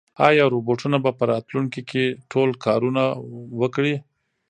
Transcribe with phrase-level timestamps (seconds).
[0.27, 3.03] ایا روبوټونه به په راتلونکي کې ټول کارونه
[3.61, 3.95] وکړي؟